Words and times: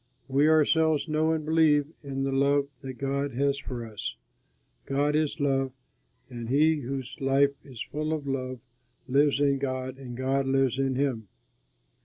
We 0.27 0.49
ourselves 0.49 1.07
know 1.07 1.31
and 1.31 1.45
believe 1.45 1.85
in 2.01 2.23
the 2.23 2.31
love 2.31 2.67
that 2.81 2.93
God 2.95 3.33
has 3.33 3.59
for 3.59 3.85
us. 3.85 4.15
God 4.87 5.15
is 5.15 5.39
love, 5.39 5.73
and 6.27 6.49
he 6.49 6.77
whose 6.77 7.15
life 7.19 7.53
is 7.63 7.83
full 7.91 8.11
of 8.11 8.25
love 8.25 8.61
lives 9.07 9.39
in 9.39 9.59
God 9.59 9.99
and 9.99 10.17
God 10.17 10.47
lives 10.47 10.79
in 10.79 10.95
him. 10.95 11.27